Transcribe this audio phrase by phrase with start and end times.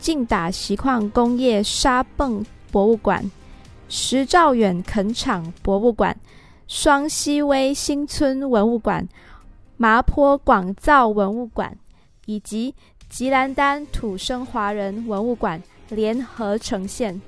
[0.00, 3.30] 劲打锡矿工业沙泵博物馆、
[3.88, 6.18] 石兆远垦场博物馆、
[6.66, 9.06] 双溪威新村文物馆、
[9.76, 11.76] 麻坡广造文物馆
[12.24, 12.74] 以及
[13.08, 17.20] 吉兰丹土生华人文物馆联合呈现。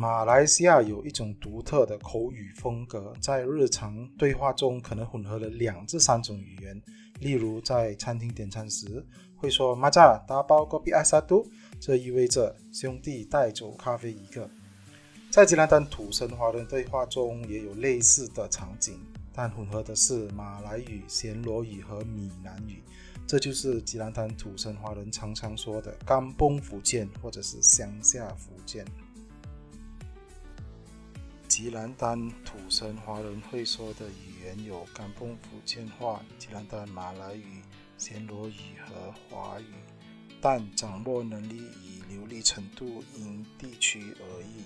[0.00, 6.82] 马来西亚有一种独特的口语风格，在日常对话中可能混合了两至三种语言。
[7.18, 11.46] 例如，在餐厅点餐时会说“马扎打包 kopi satu”，
[11.78, 14.48] 这意味着兄弟带走咖啡一个。
[15.30, 18.98] 在吉兰丹土生华人对话中也有类似的场景，
[19.34, 22.82] 但混合的是马来语、暹罗语和闽南语。
[23.26, 28.82] 这就是吉兰丹土生华人常常说的“甘崩福建”或者是“乡下福建”。
[31.50, 37.60] 吉兰丹土生华人会说的语言有甘崩福建话、吉兰丹马来语、
[37.98, 39.64] 暹罗语和华语，
[40.40, 44.62] 但掌握能力与流利程度因地区而异。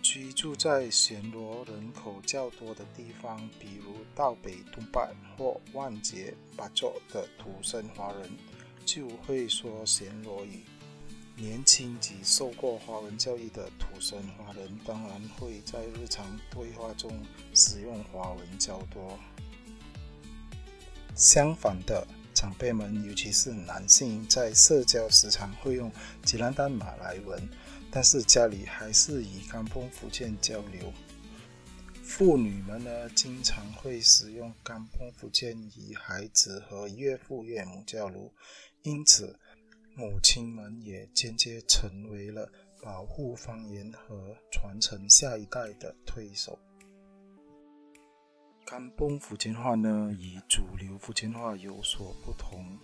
[0.00, 8.30] 居住在暹罗人口较多的地方，比如道北东半或万杰巴卓的土生华人，
[8.86, 10.62] 就会说暹罗语。
[11.36, 17.10] 年轻及受过华文教育的土生华人，当然会在日常对话中
[17.52, 19.18] 使用华文较多。
[21.16, 25.90] 相反的，长辈们，尤其是男性，在社交时常会用
[26.24, 27.48] 吉兰丹马来文，
[27.90, 30.92] 但是家里还是以甘崩福建交流。
[32.04, 38.32] 妇女们呢，经常会使用甘崩福建与孩子和岳父岳母交流，
[38.82, 39.36] 因此。
[39.96, 42.50] 母亲们也间接成为了
[42.82, 46.58] 保护方言和传承下一代的推手。
[48.66, 52.78] 甘崩福建话呢，与主流福建话有所不同。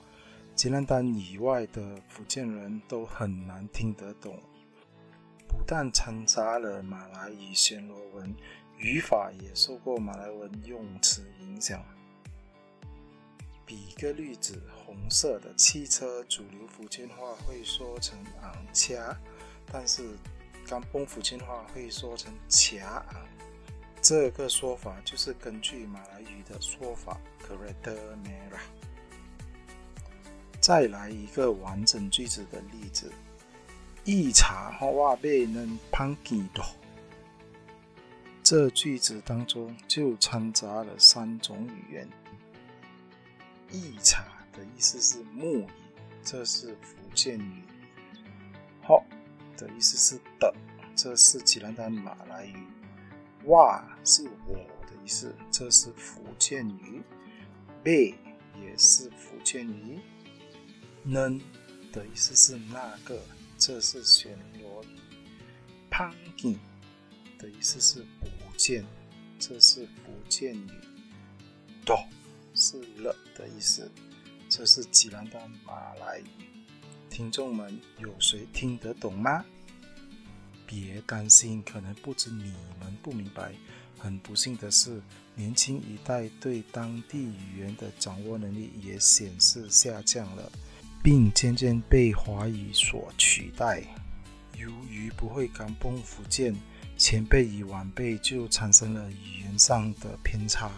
[0.55, 4.39] 吉兰丹以外的福建人都很难听得懂，
[5.49, 8.35] 不但掺杂了马来语、暹罗文，
[8.79, 11.83] 语法也受过马来文用词影响。
[13.71, 19.17] 比个例子，红色的汽车，主流福建话会说成昂掐，
[19.71, 20.03] 但是
[20.67, 23.29] 甘崩福建话会说成掐昂。
[24.03, 28.59] 这个说法就是根据马来语的说法 k e r e t e mera。
[30.61, 33.13] 再来一个完整句子的例子，
[34.03, 36.65] 一茶话被能潘几多。
[38.43, 42.09] 这句子当中就掺杂了三种语言。
[43.71, 45.67] 一茶的意思是木语，
[46.25, 47.63] 这是福建语。
[48.83, 49.05] 好
[49.57, 50.53] 的意思是的，
[50.97, 52.57] 这是吉兰丹马来语。
[53.45, 57.03] 哇是我的意思，这是福建语。
[57.83, 58.15] 贝
[58.61, 59.99] 也是福建语。
[61.03, 61.39] 能
[61.93, 63.23] 的意思是那个，
[63.57, 64.29] 这是暹
[64.61, 64.99] 罗语。
[65.91, 66.59] Pumpkin
[67.39, 68.85] 的意思是福建，
[69.39, 70.71] 这是福建语。
[71.85, 71.97] 多。
[72.55, 73.91] 是了的意思，
[74.49, 76.25] 这是吉兰丹马来语。
[77.09, 79.45] 听众们，有谁听得懂吗？
[80.67, 83.53] 别担心，可能不止你们不明白。
[83.99, 85.01] 很不幸的是，
[85.35, 90.51] 年轻一代对当地语言的掌握能力也显示下降了，
[91.03, 93.83] 并渐渐被华语所取代。
[94.57, 96.55] 由于不会港崩福建，
[96.97, 100.71] 前辈与晚辈就产生了语言上的偏差。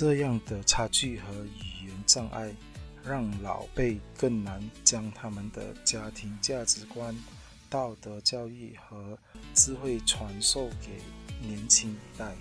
[0.00, 2.50] 这样的差距和语言障碍，
[3.04, 7.14] 让老辈更难将他们的家庭价值观、
[7.68, 9.18] 道德教育和
[9.52, 11.02] 智慧传授给
[11.46, 12.34] 年轻一代。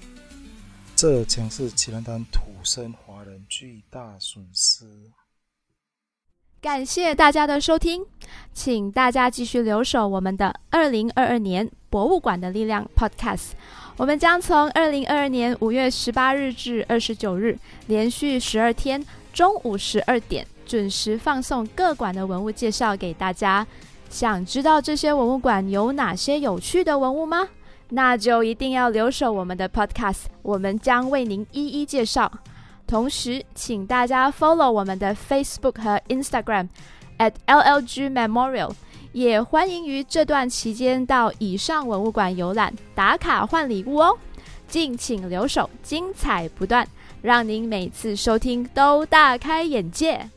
[0.95, 4.85] 这将是吉兰丹土生华人巨大损失。
[6.61, 8.05] 感谢大家的收听，
[8.53, 13.51] 请大家继续留守我们的二零二二年博物馆的力量 Podcast。
[13.97, 17.57] 我们将从二零二二年五月十八日至二十九日，
[17.87, 23.67] 连续十二天中午十二点准时放送各馆的文物介绍给大家。
[24.09, 27.47] 想知道这些文物馆有哪些有趣的文物吗？
[27.89, 32.31] 那就一定要留守我们的 Podcast，我们将为您一一介绍。
[32.87, 38.71] 同时，请大家 follow 我们的 Facebook 和 Instagram，at LLG Memorial。
[39.11, 44.17] 也欢迎于这段期间到以上文物馆游览打卡换礼物哦。
[44.67, 46.87] 敬请留守，精彩不断，
[47.21, 50.29] 让您每次收听都大开眼界。